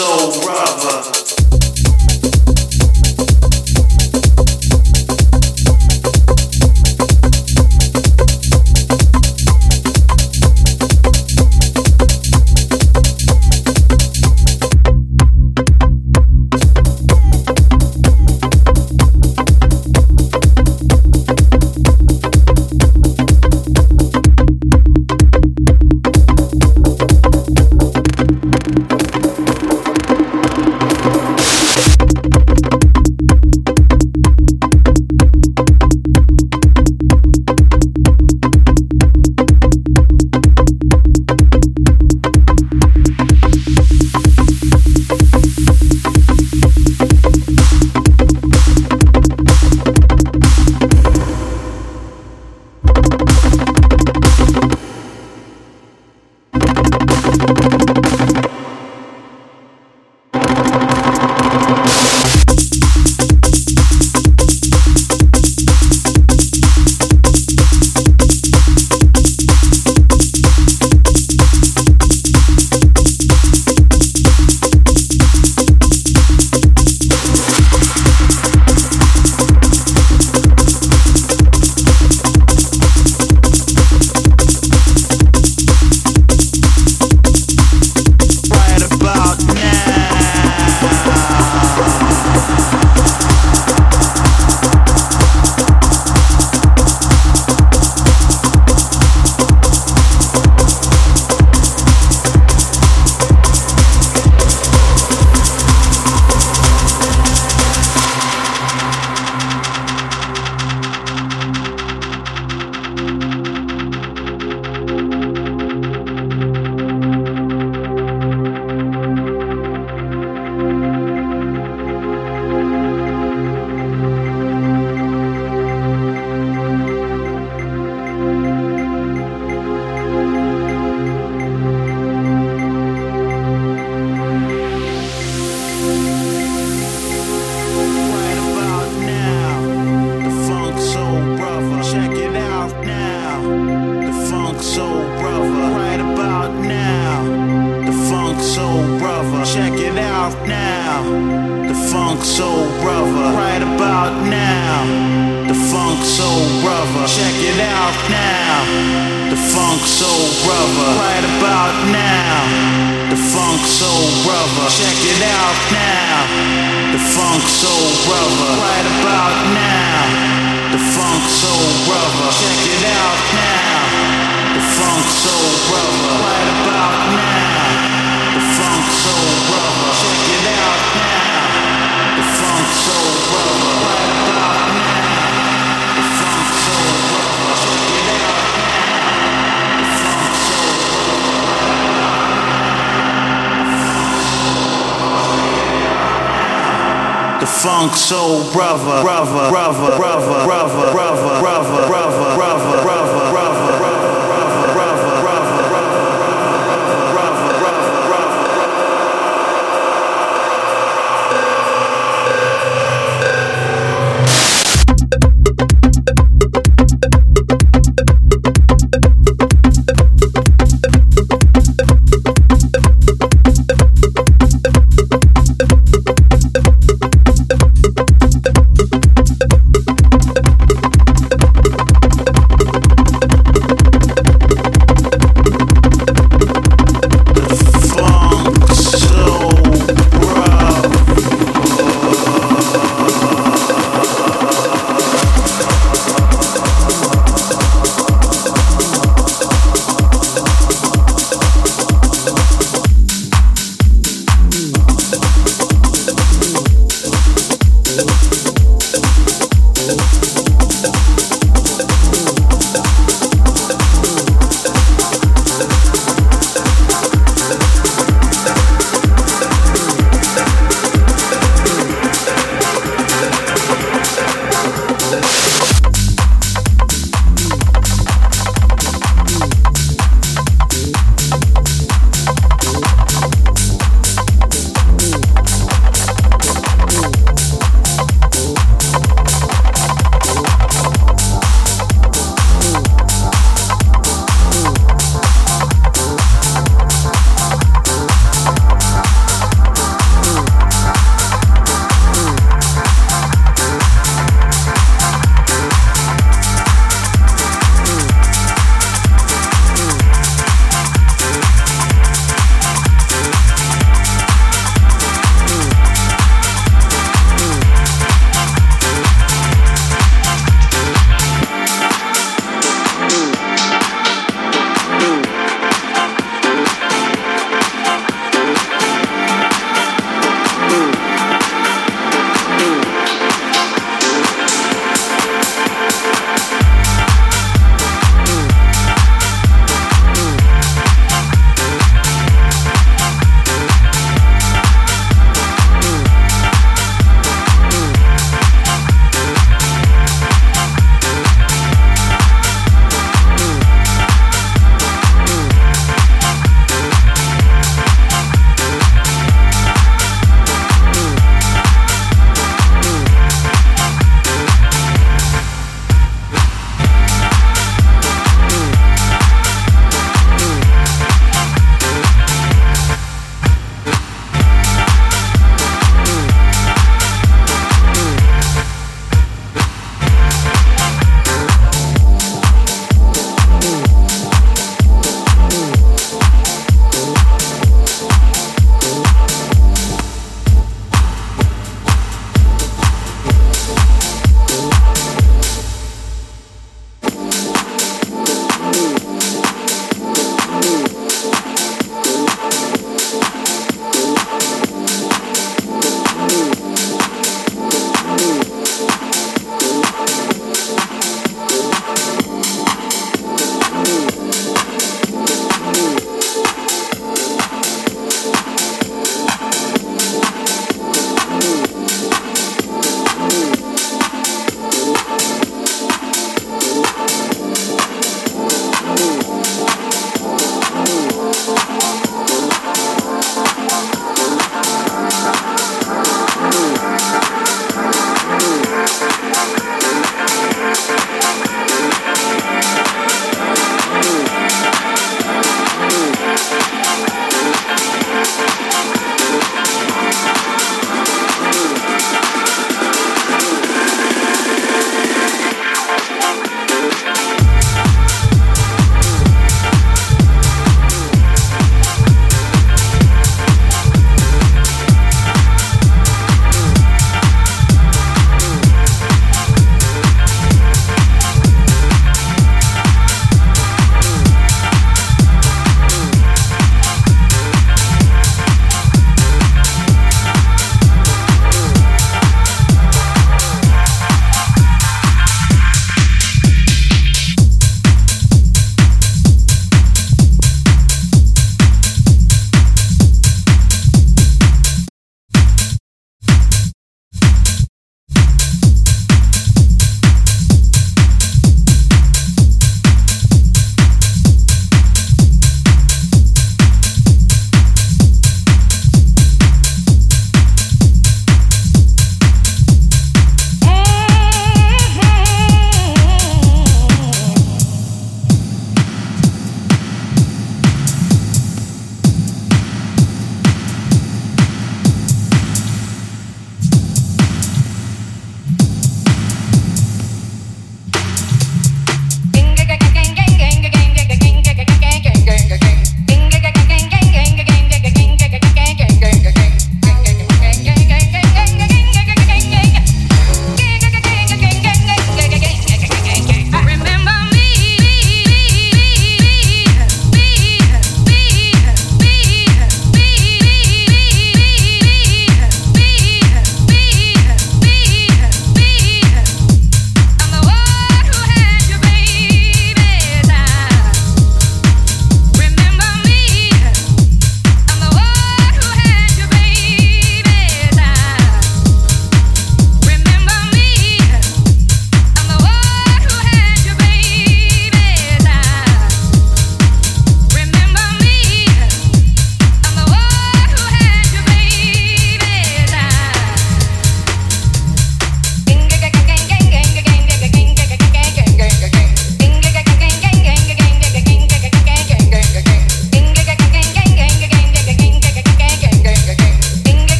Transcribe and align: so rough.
so 0.00 0.40
rough. 0.46 0.59